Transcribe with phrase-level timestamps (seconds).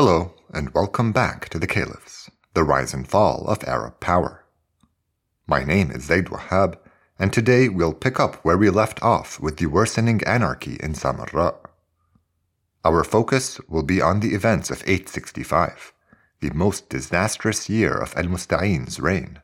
[0.00, 4.44] Hello, and welcome back to the Caliphs, the rise and fall of Arab power.
[5.44, 6.78] My name is Zaid Wahab,
[7.18, 11.56] and today we'll pick up where we left off with the worsening anarchy in Samarra.
[12.84, 15.92] Our focus will be on the events of 865,
[16.38, 19.40] the most disastrous year of Al Musta'in's reign.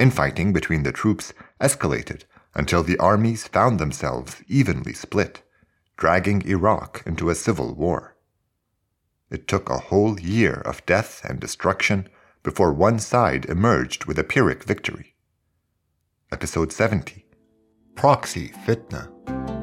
[0.00, 2.24] Infighting between the troops escalated
[2.56, 5.42] until the armies found themselves evenly split,
[5.96, 8.16] dragging Iraq into a civil war.
[9.30, 12.08] It took a whole year of death and destruction
[12.42, 15.14] before one side emerged with a Pyrrhic victory.
[16.32, 17.26] Episode 70
[17.94, 19.59] Proxy Fitna.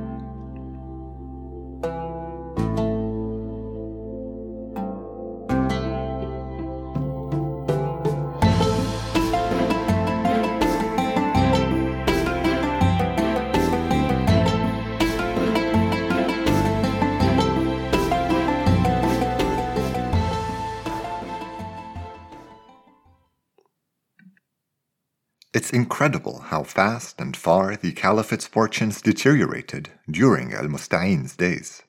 [25.58, 31.82] It's incredible how fast and far the Caliphate's fortunes deteriorated during Al Musta'in's days.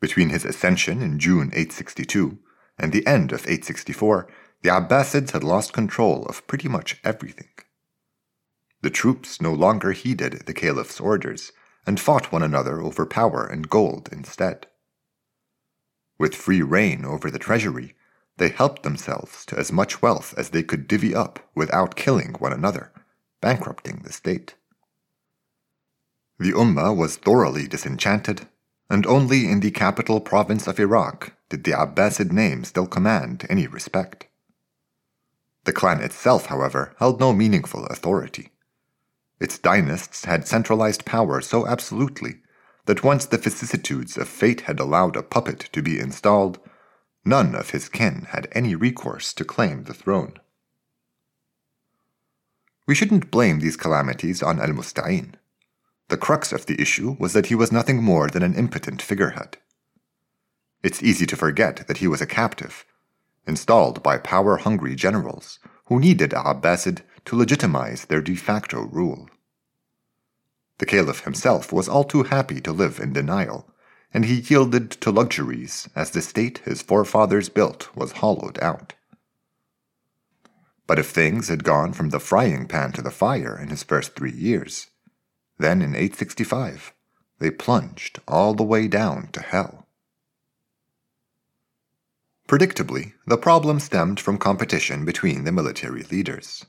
[0.00, 2.38] Between his ascension in June 862
[2.78, 4.26] and the end of 864,
[4.62, 7.50] the Abbasids had lost control of pretty much everything.
[8.80, 11.52] The troops no longer heeded the Caliph's orders
[11.86, 14.66] and fought one another over power and gold instead.
[16.18, 17.94] With free reign over the treasury,
[18.38, 22.52] they helped themselves to as much wealth as they could divvy up without killing one
[22.52, 22.92] another,
[23.40, 24.54] bankrupting the state.
[26.38, 28.46] The Ummah was thoroughly disenchanted,
[28.90, 33.66] and only in the capital province of Iraq did the Abbasid name still command any
[33.66, 34.26] respect.
[35.64, 38.50] The clan itself, however, held no meaningful authority.
[39.40, 42.36] Its dynasts had centralized power so absolutely
[42.84, 46.58] that once the vicissitudes of fate had allowed a puppet to be installed,
[47.26, 50.34] None of his kin had any recourse to claim the throne.
[52.86, 55.34] We shouldn't blame these calamities on Al Musta'in.
[56.06, 59.56] The crux of the issue was that he was nothing more than an impotent figurehead.
[60.84, 62.84] It's easy to forget that he was a captive,
[63.44, 69.28] installed by power hungry generals who needed Abbasid to legitimize their de facto rule.
[70.78, 73.68] The Caliph himself was all too happy to live in denial
[74.16, 78.94] and he yielded to luxuries as the state his forefathers built was hollowed out.
[80.86, 84.16] But if things had gone from the frying pan to the fire in his first
[84.16, 84.86] three years,
[85.58, 86.94] then in 865
[87.40, 89.86] they plunged all the way down to hell.
[92.48, 96.64] Predictably, the problem stemmed from competition between the military leaders.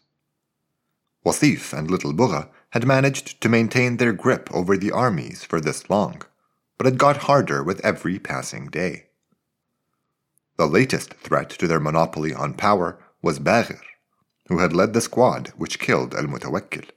[1.25, 5.89] Wasif and Little Bugha had managed to maintain their grip over the armies for this
[5.89, 6.23] long
[6.77, 9.07] but it got harder with every passing day.
[10.57, 13.81] The latest threat to their monopoly on power was Baghir,
[14.47, 16.89] who had led the squad which killed Al Mutawakkil.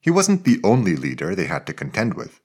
[0.00, 2.40] He wasn't the only leader they had to contend with,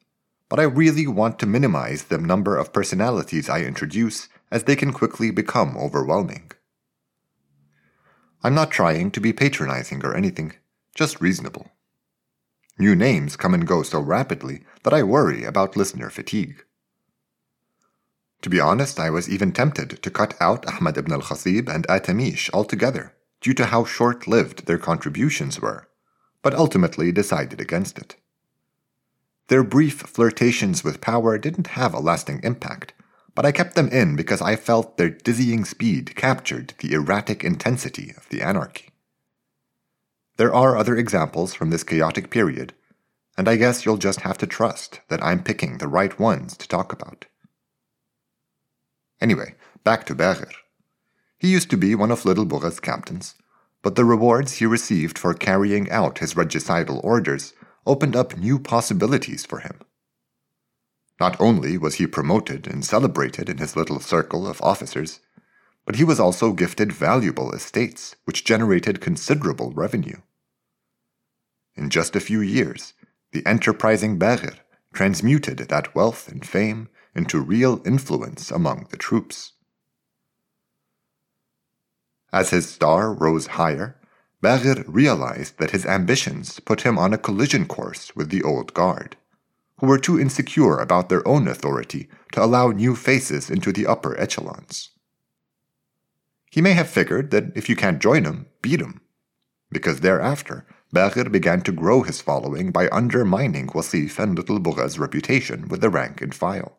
[0.50, 4.92] but I really want to minimize the number of personalities I introduce as they can
[4.92, 6.52] quickly become overwhelming.
[8.44, 10.54] I'm not trying to be patronizing or anything,
[10.96, 11.72] just reasonable.
[12.82, 16.66] New names come and go so rapidly that I worry about listener fatigue.
[18.42, 21.86] To be honest, I was even tempted to cut out Ahmad ibn al Khatib and
[21.86, 25.90] Atamish altogether due to how short lived their contributions were,
[26.42, 28.16] but ultimately decided against it.
[29.50, 32.94] Their brief flirtations with power didn't have a lasting impact,
[33.36, 38.12] but I kept them in because I felt their dizzying speed captured the erratic intensity
[38.18, 38.91] of the anarchy.
[40.42, 42.74] There are other examples from this chaotic period,
[43.38, 46.68] and I guess you'll just have to trust that I'm picking the right ones to
[46.68, 47.28] talk about.
[49.22, 49.54] Anyway,
[49.84, 50.52] back to Baghir.
[51.38, 53.36] He used to be one of Little Bugha's captains,
[53.84, 57.54] but the rewards he received for carrying out his regicidal orders
[57.86, 59.80] opened up new possibilities for him.
[61.20, 65.20] Not only was he promoted and celebrated in his little circle of officers,
[65.86, 70.18] but he was also gifted valuable estates which generated considerable revenue.
[71.76, 72.94] In just a few years,
[73.32, 74.58] the enterprising Baghir
[74.94, 79.54] transmuted that wealth and fame into real influence among the troops.
[82.34, 83.98] As his star rose higher,
[84.42, 89.18] Baghir realized that his ambitions put him on a collision course with the old guard,
[89.80, 94.18] who were too insecure about their own authority to allow new faces into the upper
[94.20, 94.90] echelons.
[96.50, 99.02] He may have figured that if you can't join him, beat him,
[99.70, 105.70] because thereafter Baghir began to grow his following by undermining Wasif and Little Bugha's reputation
[105.70, 106.78] with the rank and file.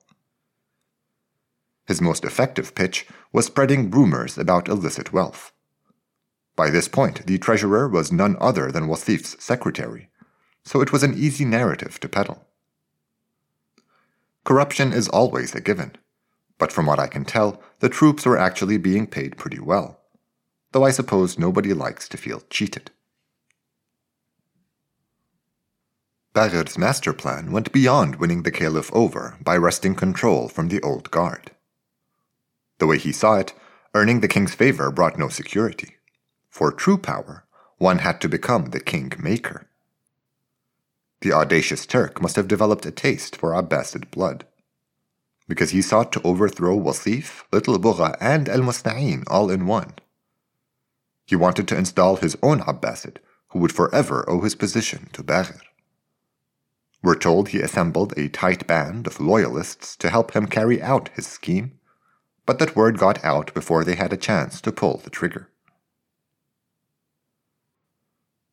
[1.87, 5.53] His most effective pitch was spreading rumors about illicit wealth.
[6.55, 10.11] By this point, the treasurer was none other than Wasif's secretary,
[10.62, 12.47] so it was an easy narrative to peddle.
[14.44, 15.97] Corruption is always a given,
[16.59, 20.00] but from what I can tell, the troops were actually being paid pretty well,
[20.73, 22.91] though I suppose nobody likes to feel cheated.
[26.34, 31.11] Baghir's master plan went beyond winning the caliph over by wresting control from the old
[31.11, 31.50] guard.
[32.79, 33.52] The way he saw it,
[33.94, 35.96] earning the king's favor brought no security.
[36.49, 37.44] For true power,
[37.76, 39.67] one had to become the king maker.
[41.20, 44.46] The audacious Turk must have developed a taste for Abbasid blood,
[45.46, 49.93] because he sought to overthrow Wasif, Little Bugha, and Al Musta'in all in one.
[51.26, 53.19] He wanted to install his own Abbasid,
[53.49, 55.61] who would forever owe his position to Baghir.
[57.02, 61.26] We're told he assembled a tight band of loyalists to help him carry out his
[61.26, 61.78] scheme,
[62.46, 65.49] but that word got out before they had a chance to pull the trigger.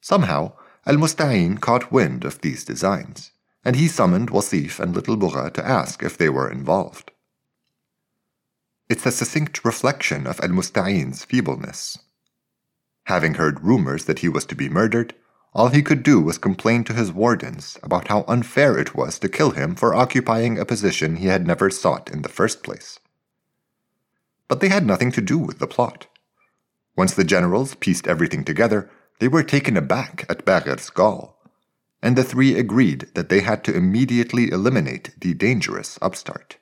[0.01, 0.53] Somehow,
[0.85, 3.31] Al Musta'in caught wind of these designs,
[3.63, 7.11] and he summoned Wasif and Little Bugha to ask if they were involved.
[8.89, 11.99] It's a succinct reflection of Al Musta'in's feebleness.
[13.03, 15.13] Having heard rumors that he was to be murdered,
[15.53, 19.29] all he could do was complain to his wardens about how unfair it was to
[19.29, 22.99] kill him for occupying a position he had never sought in the first place.
[24.47, 26.07] But they had nothing to do with the plot.
[26.95, 31.41] Once the generals pieced everything together, they were taken aback at Baghir's gall,
[32.01, 36.57] and the three agreed that they had to immediately eliminate the dangerous upstart.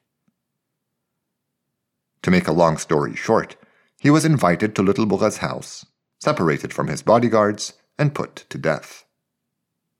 [2.23, 3.55] To make a long story short,
[3.99, 5.85] he was invited to Little Bugha's house,
[6.19, 9.05] separated from his bodyguards, and put to death.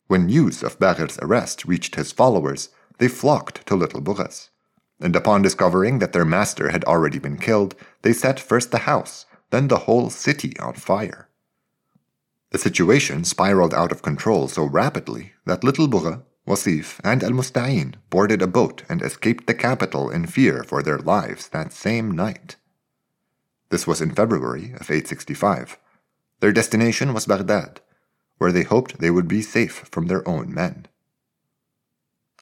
[0.07, 4.49] When news of Baghir's arrest reached his followers, they flocked to Little Bugha's,
[4.99, 9.25] and upon discovering that their master had already been killed, they set first the house,
[9.49, 11.29] then the whole city on fire.
[12.51, 17.95] The situation spiraled out of control so rapidly that Little Bugha, Wasif, and Al Musta'in
[18.09, 22.55] boarded a boat and escaped the capital in fear for their lives that same night.
[23.69, 25.77] This was in February of 865.
[26.39, 27.81] Their destination was Baghdad,
[28.37, 30.87] where they hoped they would be safe from their own men.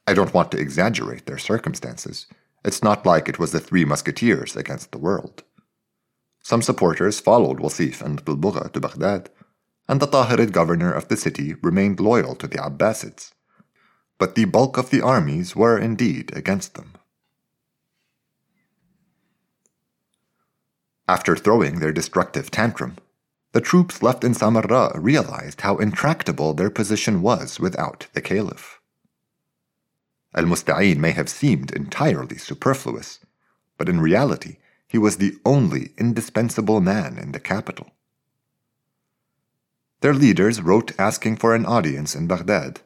[0.08, 2.28] I don't want to exaggerate their circumstances.
[2.64, 5.44] It's not like it was the three musketeers against the world.
[6.44, 9.30] Some supporters followed Wasif and Little to Baghdad,
[9.88, 13.34] and the Tahirid governor of the city remained loyal to the Abbasids.
[14.18, 16.94] But the bulk of the armies were indeed against them.
[21.08, 22.98] After throwing their destructive tantrum,
[23.56, 28.82] the troops left in Samarra realized how intractable their position was without the caliph.
[30.36, 33.20] Al Musta'in may have seemed entirely superfluous,
[33.78, 34.58] but in reality
[34.90, 37.92] he was the only indispensable man in the capital.
[40.02, 42.82] Their leaders wrote asking for an audience in Baghdad,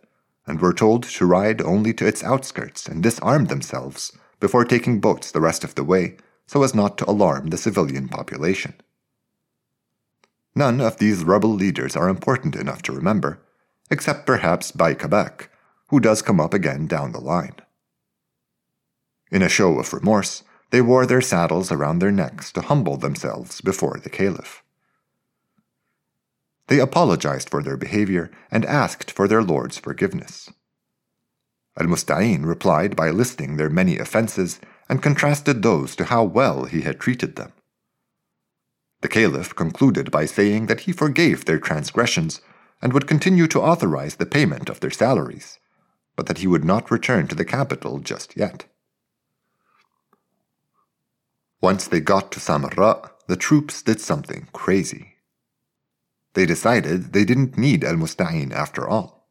[0.45, 5.31] and were told to ride only to its outskirts and disarm themselves before taking boats
[5.31, 8.75] the rest of the way so as not to alarm the civilian population.
[10.55, 13.41] None of these rebel leaders are important enough to remember,
[13.89, 15.49] except perhaps Baykabak,
[15.87, 17.55] who does come up again down the line.
[19.31, 23.61] In a show of remorse, they wore their saddles around their necks to humble themselves
[23.61, 24.63] before the caliph.
[26.67, 30.49] They apologized for their behavior and asked for their lord's forgiveness.
[31.79, 36.81] Al Musta'in replied by listing their many offenses and contrasted those to how well he
[36.81, 37.51] had treated them.
[39.01, 42.41] The Caliph concluded by saying that he forgave their transgressions
[42.81, 45.59] and would continue to authorize the payment of their salaries,
[46.15, 48.65] but that he would not return to the capital just yet.
[51.61, 55.15] Once they got to Samarra, the troops did something crazy.
[56.33, 59.27] They decided they didn't need Al Musta'in after all.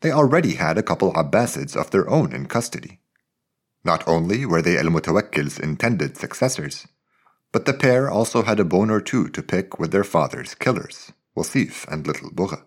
[0.00, 3.00] They already had a couple Abbasids of their own in custody.
[3.84, 6.86] Not only were they Al Mutawakkil's intended successors,
[7.52, 11.12] but the pair also had a bone or two to pick with their father's killers,
[11.36, 12.64] Wasif and Little Bugha.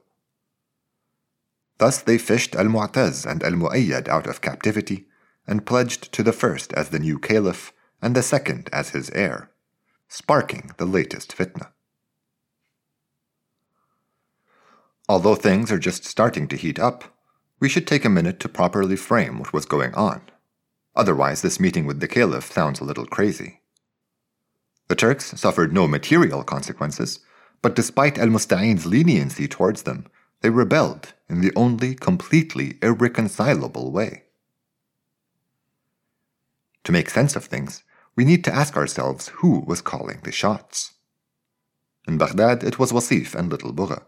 [1.78, 5.08] Thus they fished Al Mu'taz and Al Mu'ayyad out of captivity
[5.48, 9.50] and pledged to the first as the new caliph and the second as his heir,
[10.08, 11.72] sparking the latest fitna.
[15.08, 17.16] Although things are just starting to heat up,
[17.60, 20.22] we should take a minute to properly frame what was going on.
[20.96, 23.59] Otherwise, this meeting with the caliph sounds a little crazy.
[24.90, 27.20] The Turks suffered no material consequences,
[27.62, 30.08] but despite al Musta'in's leniency towards them,
[30.42, 34.24] they rebelled in the only completely irreconcilable way.
[36.86, 37.84] To make sense of things,
[38.16, 40.94] we need to ask ourselves who was calling the shots.
[42.08, 44.06] In Baghdad, it was Wasif and Little Bugha,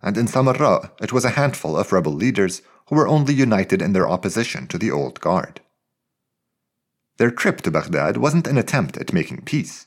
[0.00, 3.94] and in Samarra, it was a handful of rebel leaders who were only united in
[3.94, 5.60] their opposition to the old guard.
[7.16, 9.86] Their trip to Baghdad wasn't an attempt at making peace,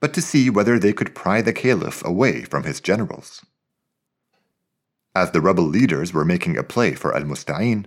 [0.00, 3.44] but to see whether they could pry the caliph away from his generals.
[5.14, 7.86] As the rebel leaders were making a play for Al Musta'in,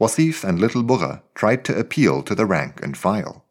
[0.00, 3.44] Wasif and Little Bugha tried to appeal to the rank and file.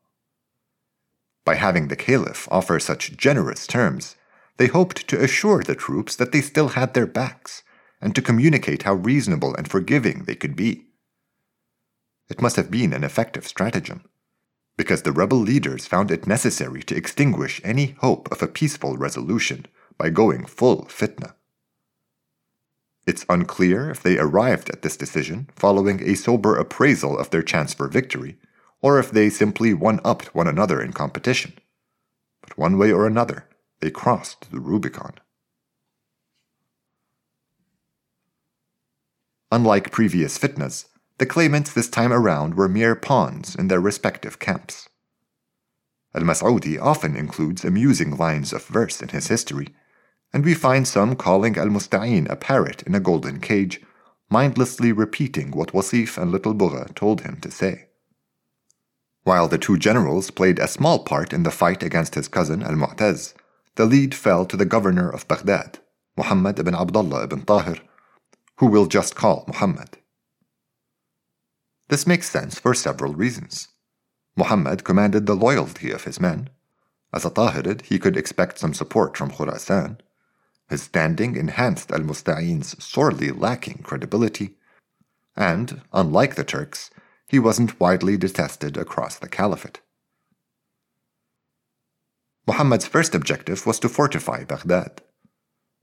[1.43, 4.15] By having the caliph offer such generous terms,
[4.57, 7.63] they hoped to assure the troops that they still had their backs
[8.01, 10.85] and to communicate how reasonable and forgiving they could be.
[12.29, 14.03] It must have been an effective stratagem,
[14.77, 19.65] because the rebel leaders found it necessary to extinguish any hope of a peaceful resolution
[19.97, 21.33] by going full fitna.
[23.07, 27.73] It's unclear if they arrived at this decision following a sober appraisal of their chance
[27.73, 28.37] for victory,
[28.81, 31.53] or if they simply one upped one another in competition.
[32.41, 33.45] But one way or another,
[33.79, 35.13] they crossed the Rubicon.
[39.51, 40.85] Unlike previous fitnas,
[41.17, 44.89] the claimants this time around were mere pawns in their respective camps.
[46.15, 49.67] Al Mas'udi often includes amusing lines of verse in his history
[50.33, 53.81] and we find some calling Al Musta'in a parrot in a golden cage,
[54.29, 57.85] mindlessly repeating what Wasif and Little Bugha told him to say.
[59.23, 62.75] While the two generals played a small part in the fight against his cousin Al
[62.75, 63.33] Mu'taz,
[63.75, 65.79] the lead fell to the governor of Baghdad,
[66.17, 67.77] Muhammad ibn Abdullah ibn Tahir,
[68.57, 69.97] who we'll just call Muhammad.
[71.89, 73.69] This makes sense for several reasons.
[74.35, 76.49] Muhammad commanded the loyalty of his men.
[77.13, 79.99] As a Tahirid, he could expect some support from Khurasan,
[80.69, 84.55] his standing enhanced al Musta'in's sorely lacking credibility,
[85.35, 86.89] and, unlike the Turks,
[87.27, 89.81] he wasn't widely detested across the caliphate.
[92.45, 95.01] Muhammad's first objective was to fortify Baghdad.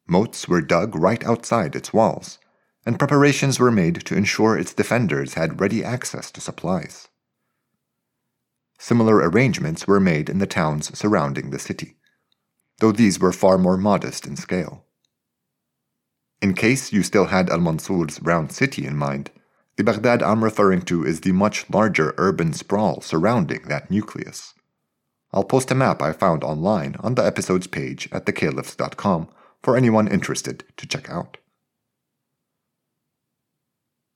[0.06, 2.38] Moats were dug right outside its walls,
[2.86, 7.08] and preparations were made to ensure its defenders had ready access to supplies.
[8.78, 11.96] Similar arrangements were made in the towns surrounding the city
[12.78, 14.84] though these were far more modest in scale.
[16.42, 19.30] In case you still had Al Mansur's round city in mind,
[19.76, 24.54] the Baghdad I'm referring to is the much larger urban sprawl surrounding that nucleus.
[25.32, 29.28] I'll post a map I found online on the episode's page at thecaliphs.com
[29.62, 31.38] for anyone interested to check out.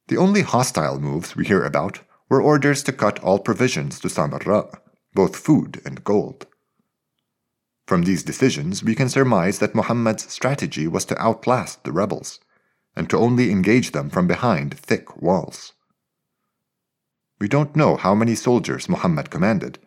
[0.08, 4.78] The only hostile moves we hear about were orders to cut all provisions to Samarra,
[5.14, 6.46] both food and gold.
[7.86, 12.40] From these decisions, we can surmise that Muhammad's strategy was to outlast the rebels,
[12.96, 15.72] and to only engage them from behind thick walls.
[17.40, 19.78] We don't know how many soldiers Muhammad commanded,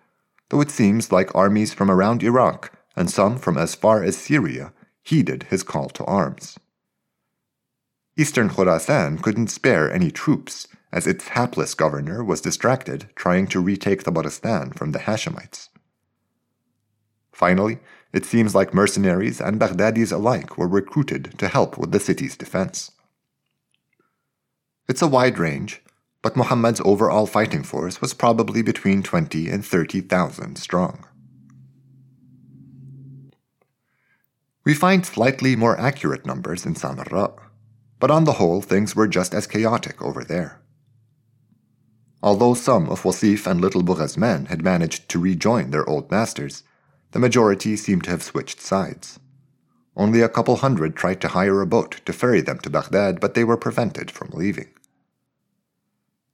[0.50, 4.74] though it seems like armies from around Iraq and some from as far as Syria
[5.04, 6.60] heeded his call to arms.
[8.22, 14.04] Eastern Khorasan couldn't spare any troops, as its hapless governor was distracted trying to retake
[14.04, 15.70] Tabaristan from the Hashemites.
[17.34, 17.80] Finally,
[18.14, 22.92] it seems like mercenaries and Baghdadis alike were recruited to help with the city's defense.
[24.88, 25.82] It's a wide range,
[26.22, 31.08] but Muhammad's overall fighting force was probably between 20 and 30,000 strong.
[34.64, 37.51] We find slightly more accurate numbers in Samarra,
[38.02, 40.60] but on the whole things were just as chaotic over there.
[42.24, 46.64] Although some of Wasif and Little Bugha's men had managed to rejoin their old masters,
[47.12, 49.20] the majority seemed to have switched sides.
[49.96, 53.36] Only a couple hundred tried to hire a boat to ferry them to Baghdad, but
[53.36, 54.70] they were prevented from leaving.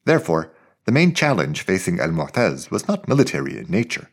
[0.06, 0.54] Therefore,
[0.86, 4.10] the main challenge facing Al Mu'taz was not military in nature.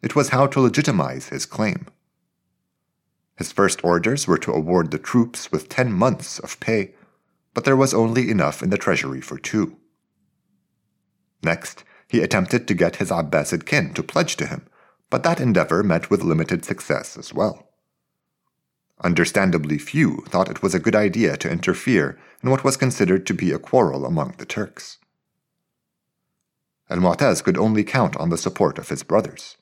[0.00, 1.86] It was how to legitimize his claim.
[3.36, 6.94] His first orders were to award the troops with ten months of pay,
[7.52, 9.76] but there was only enough in the treasury for two.
[11.42, 14.66] Next, he attempted to get his Abbasid kin to pledge to him,
[15.10, 17.68] but that endeavor met with limited success as well.
[19.02, 23.34] Understandably few thought it was a good idea to interfere in what was considered to
[23.34, 24.98] be a quarrel among the Turks.
[26.88, 29.56] Al Mu'taz could only count on the support of his brothers,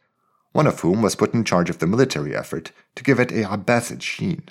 [0.53, 3.45] one of whom was put in charge of the military effort to give it a
[3.45, 4.45] Abbasid sheen.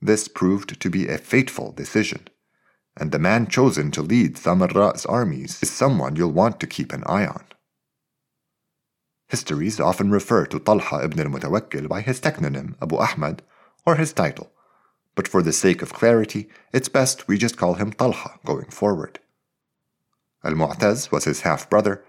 [0.00, 2.28] This proved to be a fateful decision,
[2.96, 7.04] and the man chosen to lead Samarra's armies is someone you'll want to keep an
[7.06, 7.44] eye on.
[9.28, 13.42] Histories often refer to Talha ibn al-Mutawakkil by his teknonym Abu Ahmad
[13.86, 14.50] or his title,
[15.14, 19.20] but for the sake of clarity, it's best we just call him Talha going forward.
[20.42, 22.02] Al-Mu'taz was his half-brother,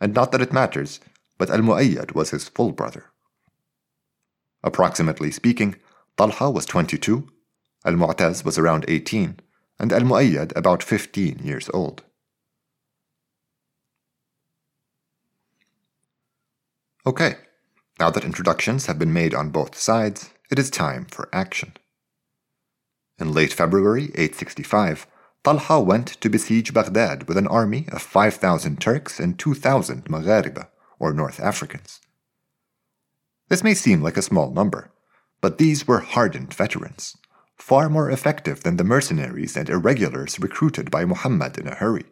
[0.00, 1.00] and not that it matters,
[1.38, 3.06] but Al Mu'ayyad was his full brother.
[4.62, 5.76] Approximately speaking,
[6.16, 7.28] Talha was 22,
[7.84, 9.40] Al Mu'taz was around 18,
[9.78, 12.02] and Al Mu'ayyad about 15 years old.
[17.06, 17.36] Okay,
[17.98, 21.72] now that introductions have been made on both sides, it is time for action.
[23.18, 25.06] In late February 865,
[25.44, 30.68] Talha went to besiege Baghdad with an army of 5,000 Turks and 2,000 Maghariba,
[30.98, 32.00] or North Africans.
[33.48, 34.90] This may seem like a small number,
[35.40, 37.16] but these were hardened veterans,
[37.56, 42.04] far more effective than the mercenaries and irregulars recruited by Muhammad in a hurry.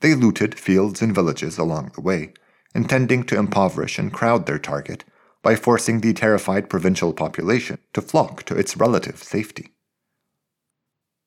[0.00, 2.34] They looted fields and villages along the way,
[2.74, 5.04] intending to impoverish and crowd their target
[5.42, 9.72] by forcing the terrified provincial population to flock to its relative safety.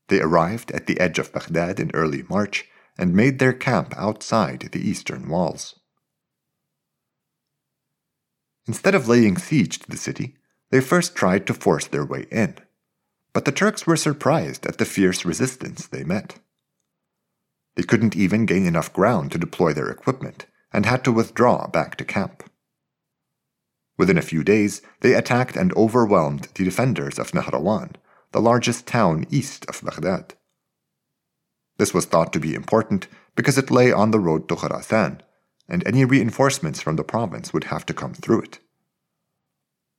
[0.08, 2.66] They arrived at the edge of Baghdad in early March
[2.98, 5.80] and made their camp outside the eastern walls.
[8.67, 10.36] Instead of laying siege to the city,
[10.72, 12.55] they first tried to force their way in,
[13.34, 16.39] but the Turks were surprised at the fierce resistance they met.
[17.75, 21.95] They couldn't even gain enough ground to deploy their equipment and had to withdraw back
[21.98, 22.50] to camp.
[23.98, 27.95] Within a few days, they attacked and overwhelmed the defenders of Nahrawan,
[28.31, 30.34] the largest town east of Baghdad.
[31.77, 35.22] This was thought to be important because it lay on the road to Khurasan,
[35.67, 38.60] and any reinforcements from the province would have to come through it.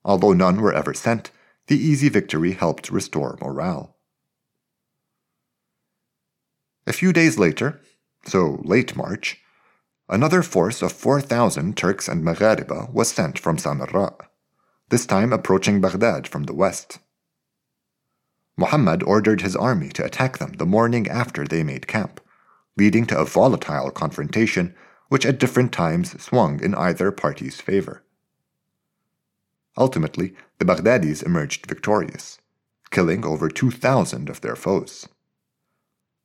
[0.05, 1.31] Although none were ever sent,
[1.67, 3.97] the easy victory helped restore morale.
[6.87, 7.81] A few days later,
[8.25, 9.41] so late March,
[10.09, 14.15] another force of 4,000 Turks and Maghariba was sent from Samarra,
[14.91, 17.01] this time approaching Baghdad from the west.
[18.57, 22.21] Muhammad ordered his army to attack them the morning after they made camp,
[22.77, 24.75] leading to a volatile confrontation
[25.09, 28.03] which at different times swung in either party's favor.
[29.79, 32.39] Ultimately, the Baghdadis emerged victorious,
[32.91, 35.09] killing over 2,000 of their foes.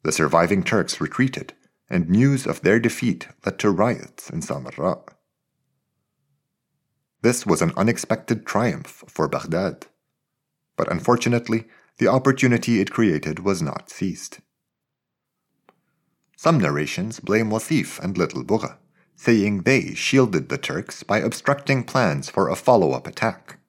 [0.03, 1.53] The surviving Turks retreated,
[1.89, 5.01] and news of their defeat led to riots in Samarra.
[7.21, 9.87] This was an unexpected triumph for Baghdad,
[10.75, 11.67] but unfortunately,
[11.97, 14.39] the opportunity it created was not seized.
[16.43, 18.77] Some narrations blame Wasif and Little Bugha,
[19.15, 23.59] saying they shielded the Turks by obstructing plans for a follow up attack.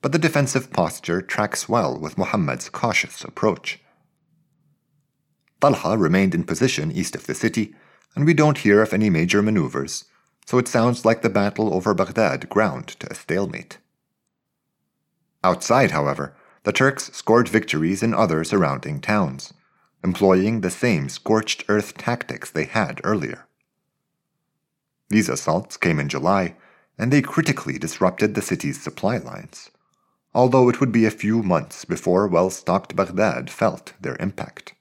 [0.00, 3.78] But the defensive posture tracks well with Muhammad's cautious approach.
[5.60, 7.72] Talha remained in position east of the city,
[8.16, 10.06] and we don't hear of any major maneuvers,
[10.44, 13.78] so it sounds like the battle over Baghdad ground to a stalemate.
[15.44, 16.34] Outside, however,
[16.64, 19.54] the Turks scored victories in other surrounding towns,
[20.04, 23.46] employing the same scorched earth tactics they had earlier.
[25.08, 26.56] These assaults came in July,
[26.98, 29.70] and they critically disrupted the city's supply lines,
[30.34, 34.74] although it would be a few months before well stocked Baghdad felt their impact.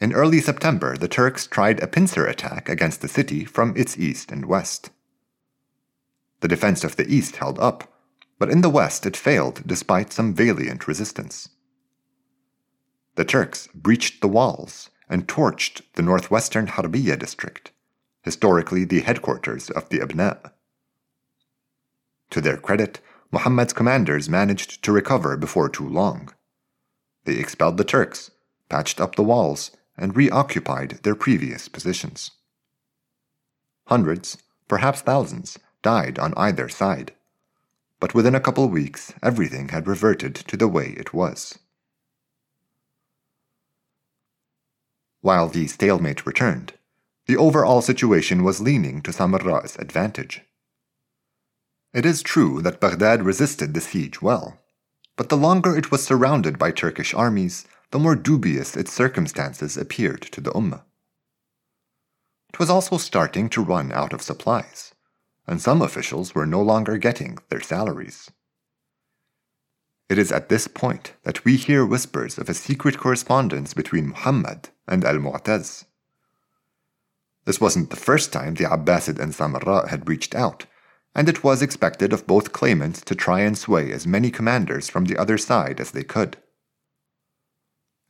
[0.00, 4.30] In early September, the Turks tried a pincer attack against the city from its east
[4.30, 4.90] and west.
[6.40, 7.92] The defense of the east held up,
[8.38, 11.48] but in the west it failed despite some valiant resistance.
[13.18, 17.72] The Turks breached the walls and torched the northwestern Harbiya district,
[18.22, 20.52] historically the headquarters of the Abna.
[22.30, 23.00] To their credit,
[23.32, 26.32] Muhammad's commanders managed to recover before too long.
[27.24, 28.30] They expelled the Turks,
[28.68, 32.30] patched up the walls, and reoccupied their previous positions.
[33.88, 37.16] Hundreds, perhaps thousands, died on either side
[38.00, 41.58] but within a couple weeks, everything had reverted to the way it was.
[45.20, 46.74] While the stalemate returned,
[47.26, 50.42] the overall situation was leaning to Samarra's advantage.
[51.92, 54.58] It is true that Baghdad resisted the siege well,
[55.16, 60.22] but the longer it was surrounded by Turkish armies, the more dubious its circumstances appeared
[60.22, 60.82] to the Ummah.
[62.50, 64.94] It was also starting to run out of supplies
[65.48, 68.30] and some officials were no longer getting their salaries.
[70.10, 74.68] It is at this point that we hear whispers of a secret correspondence between Muhammad
[74.88, 75.84] and Al Mu'taz.
[77.44, 80.66] This wasn't the first time the Abbasid and Samarra had reached out,
[81.14, 85.06] and it was expected of both claimants to try and sway as many commanders from
[85.06, 86.36] the other side as they could.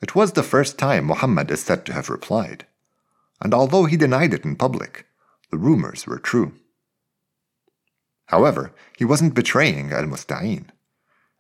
[0.01, 2.67] It was the first time Muhammad is said to have replied,
[3.41, 5.07] and although he denied it in public,
[5.51, 6.53] the rumors were true.
[8.27, 10.67] However, he wasn't betraying Al Musta'in.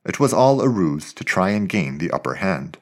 [0.04, 2.78] It was all a ruse to try and gain the upper hand.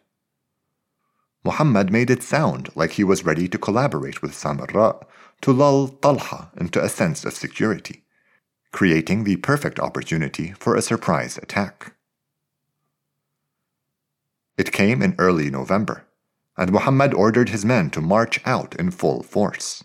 [1.47, 5.01] Muhammad made it sound like he was ready to collaborate with Samarra
[5.41, 8.03] to lull Talha into a sense of security,
[8.73, 11.95] creating the perfect opportunity for a surprise attack.
[14.59, 16.05] It came in early November,
[16.57, 19.85] and Muhammad ordered his men to march out in full force.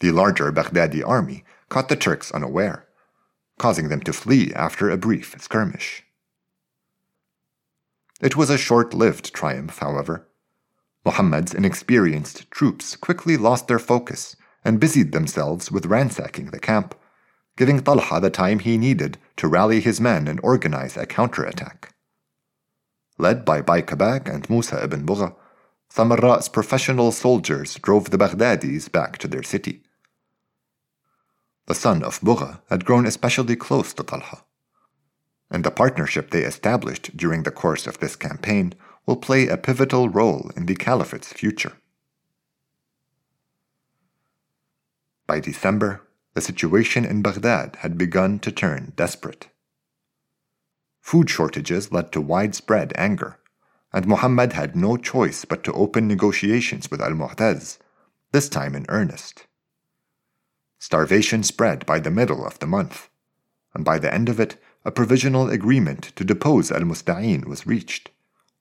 [0.00, 2.86] The larger Baghdadi army caught the Turks unaware,
[3.58, 6.03] causing them to flee after a brief skirmish.
[8.20, 10.28] It was a short lived triumph, however.
[11.04, 16.94] Muhammad's inexperienced troops quickly lost their focus and busied themselves with ransacking the camp,
[17.56, 21.94] giving Talha the time he needed to rally his men and organize a counterattack.
[23.18, 25.34] Led by Baykabak and Musa ibn Bugha,
[25.90, 29.82] Samarra's professional soldiers drove the Baghdadis back to their city.
[31.66, 34.44] The son of Bugha had grown especially close to Talha
[35.50, 38.74] and the partnership they established during the course of this campaign
[39.06, 41.74] will play a pivotal role in the caliphate's future.
[45.26, 46.02] By December,
[46.34, 49.48] the situation in Baghdad had begun to turn desperate.
[51.00, 53.38] Food shortages led to widespread anger,
[53.92, 57.78] and Muhammad had no choice but to open negotiations with Al Mu'taz,
[58.32, 59.46] this time in earnest.
[60.78, 63.08] Starvation spread by the middle of the month,
[63.74, 68.10] and by the end of it, a provisional agreement to depose al Musta'in was reached,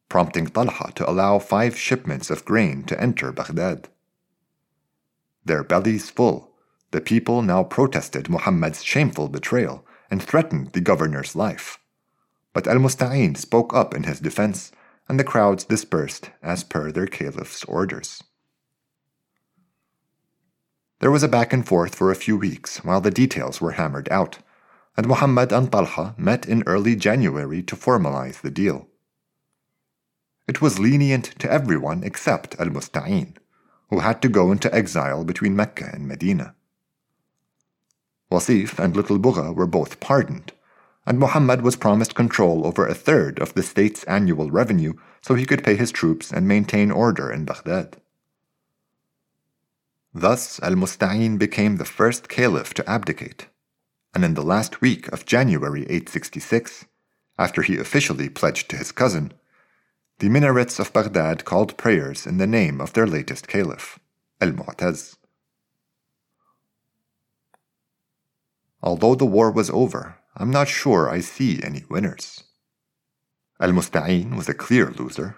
[0.08, 3.90] prompting Talha to allow five shipments of grain to enter Baghdad.
[5.44, 6.52] Their bellies full,
[6.92, 11.80] the people now protested Muhammad's shameful betrayal and threatened the governor's life.
[12.54, 14.72] But al Musta'in spoke up in his defense,
[15.10, 18.24] and the crowds dispersed as per their caliph's orders.
[21.00, 24.08] There was a back and forth for a few weeks while the details were hammered
[24.10, 24.38] out
[24.96, 28.88] and Muhammad and Talha met in early January to formalize the deal.
[30.48, 33.38] It was lenient to everyone except Al Musta'in,
[33.90, 36.56] who had to go into exile between Mecca and Medina.
[38.32, 40.52] Wasif and Little Bugha were both pardoned,
[41.06, 45.46] and Muhammad was promised control over a third of the state's annual revenue so he
[45.46, 47.98] could pay his troops and maintain order in Baghdad.
[50.14, 53.48] Thus, Al Musta'in became the first caliph to abdicate
[54.14, 56.86] and in the last week of January 866,
[57.38, 59.34] after he officially pledged to his cousin,
[60.20, 64.00] the minarets of Baghdad called prayers in the name of their latest caliph,
[64.40, 65.18] Al Mu'taz.
[68.82, 72.44] Although the war was over, I'm not sure I see any winners.
[73.60, 75.36] Al Musta'in was a clear loser,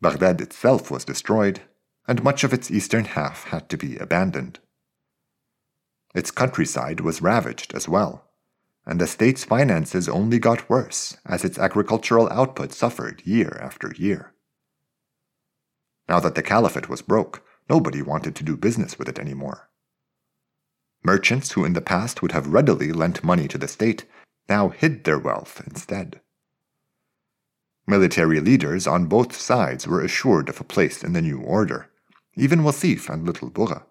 [0.00, 1.60] Baghdad itself was destroyed,
[2.06, 4.60] and much of its eastern half had to be abandoned.
[6.14, 8.28] Its countryside was ravaged as well,
[8.86, 14.32] and the state's finances only got worse as its agricultural output suffered year after year.
[16.08, 19.68] Now that the caliphate was broke, nobody wanted to do business with it anymore.
[21.04, 24.04] Merchants who in the past would have readily lent money to the state
[24.48, 26.20] now hid their wealth instead.
[27.86, 31.90] Military leaders on both sides were assured of a place in the new order,
[32.36, 33.84] even Wasif and Little Bugha.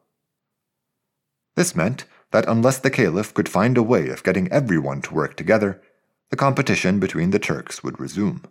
[1.57, 5.35] This meant that unless the caliph could find a way of getting everyone to work
[5.35, 5.81] together,
[6.29, 8.43] the competition between the Turks would resume.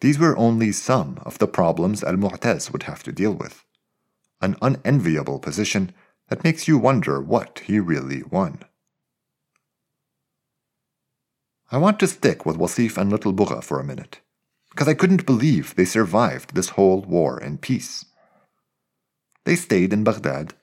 [0.00, 3.64] These were only some of the problems Al Mu'taz would have to deal with.
[4.40, 5.92] An unenviable position
[6.28, 8.64] that makes you wonder what he really won.
[11.70, 14.22] I want to stick with Wasif and Little Bugha for a minute,
[14.70, 18.06] because I couldn't believe they survived this whole war in peace.
[19.44, 20.54] They stayed in Baghdad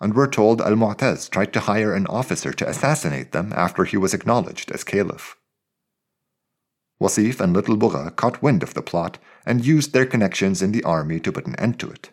[0.00, 3.96] and were told Al Mu'taz tried to hire an officer to assassinate them after he
[3.96, 5.36] was acknowledged as caliph.
[7.00, 10.84] Wasif and Little Bugha caught wind of the plot and used their connections in the
[10.84, 12.10] army to put an end to it.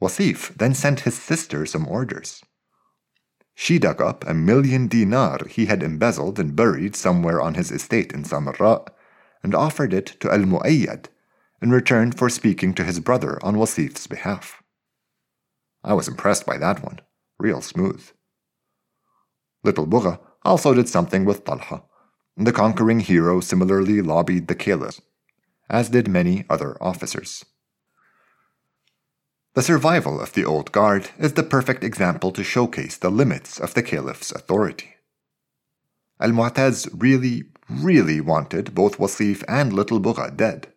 [0.00, 2.42] Wasif then sent his sister some orders.
[3.54, 8.12] She dug up a million dinar he had embezzled and buried somewhere on his estate
[8.12, 8.86] in Samarra
[9.42, 11.06] and offered it to Al Mu'ayyad
[11.60, 14.57] in return for speaking to his brother on Wasif's behalf.
[15.84, 17.00] I was impressed by that one.
[17.38, 18.04] Real smooth.
[19.64, 21.82] Little Bugha also did something with Talha.
[22.36, 25.00] The conquering hero similarly lobbied the caliph,
[25.68, 27.44] as did many other officers.
[29.54, 33.74] The survival of the old guard is the perfect example to showcase the limits of
[33.74, 34.94] the caliph's authority.
[36.20, 40.68] Al Mu'taz really, really wanted both Wasif and Little Bugha dead,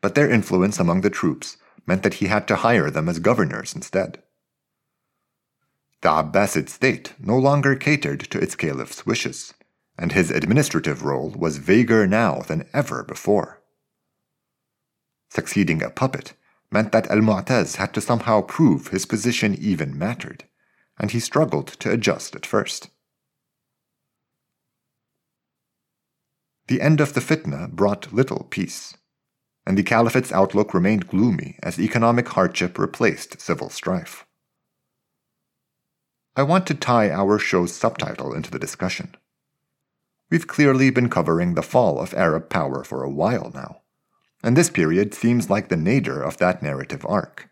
[0.00, 3.74] but their influence among the troops meant that he had to hire them as governors
[3.74, 4.22] instead.
[6.02, 9.54] The Abbasid state no longer catered to its caliph's wishes,
[9.98, 13.62] and his administrative role was vaguer now than ever before.
[15.30, 16.34] Succeeding a puppet
[16.70, 20.44] meant that Al Mu'taz had to somehow prove his position even mattered,
[20.98, 22.90] and he struggled to adjust at first.
[26.68, 28.96] The end of the fitna brought little peace,
[29.64, 34.25] and the caliphate's outlook remained gloomy as economic hardship replaced civil strife.
[36.38, 39.14] I want to tie our show's subtitle into the discussion.
[40.30, 43.80] We've clearly been covering the fall of Arab power for a while now,
[44.42, 47.48] and this period seems like the nadir of that narrative arc.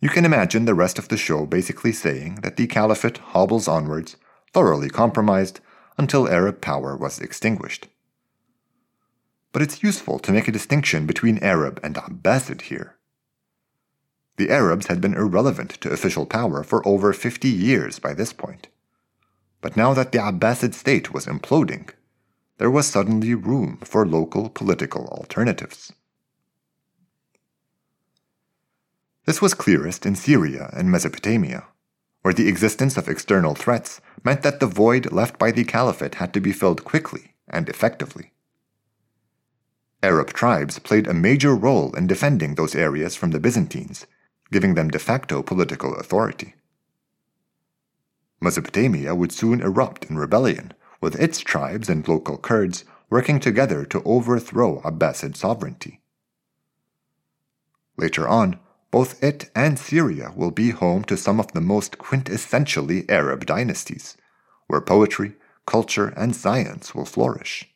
[0.00, 4.16] You can imagine the rest of the show basically saying that the caliphate hobbles onwards,
[4.52, 5.60] thoroughly compromised,
[5.96, 7.86] until Arab power was extinguished.
[9.52, 12.96] But it's useful to make a distinction between Arab and Abbasid here.
[14.36, 18.68] The Arabs had been irrelevant to official power for over 50 years by this point.
[19.60, 21.90] But now that the Abbasid state was imploding,
[22.58, 25.92] there was suddenly room for local political alternatives.
[29.24, 31.64] This was clearest in Syria and Mesopotamia,
[32.22, 36.34] where the existence of external threats meant that the void left by the caliphate had
[36.34, 38.32] to be filled quickly and effectively.
[40.02, 44.06] Arab tribes played a major role in defending those areas from the Byzantines,
[44.54, 46.54] giving them de facto political authority.
[48.40, 54.00] Mesopotamia would soon erupt in rebellion, with its tribes and local Kurds working together to
[54.04, 56.02] overthrow Abbasid sovereignty.
[57.96, 58.60] Later on,
[58.92, 64.16] both it and Syria will be home to some of the most quintessentially Arab dynasties,
[64.68, 65.34] where poetry,
[65.66, 67.74] culture, and science will flourish.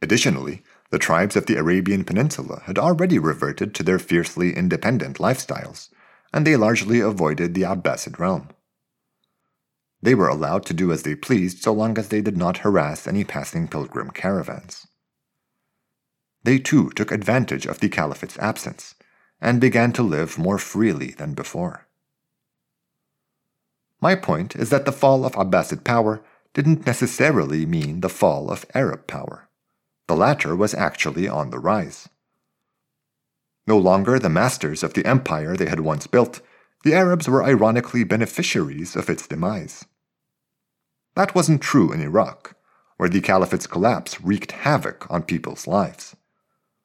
[0.00, 5.88] Additionally, the tribes of the Arabian Peninsula had already reverted to their fiercely independent lifestyles,
[6.32, 8.48] and they largely avoided the Abbasid realm.
[10.00, 13.06] They were allowed to do as they pleased so long as they did not harass
[13.06, 14.86] any passing pilgrim caravans.
[16.44, 18.94] They too took advantage of the caliphate's absence
[19.40, 21.86] and began to live more freely than before.
[24.00, 26.22] My point is that the fall of Abbasid power
[26.54, 29.47] didn't necessarily mean the fall of Arab power.
[30.08, 32.08] The latter was actually on the rise.
[33.66, 36.40] No longer the masters of the empire they had once built,
[36.82, 39.84] the Arabs were ironically beneficiaries of its demise.
[41.14, 42.56] That wasn't true in Iraq,
[42.96, 46.16] where the caliphate's collapse wreaked havoc on people's lives.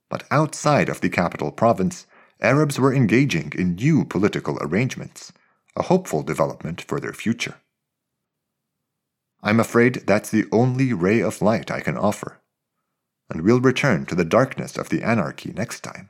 [0.10, 2.06] But outside of the capital province,
[2.42, 5.32] Arabs were engaging in new political arrangements,
[5.78, 7.56] a hopeful development for their future.
[9.42, 12.42] I'm afraid that's the only ray of light I can offer,
[13.30, 16.10] and we'll return to the darkness of the anarchy next time.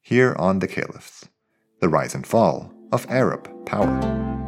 [0.00, 1.28] Here on the Caliphs,
[1.80, 4.39] the rise and fall of Arab power.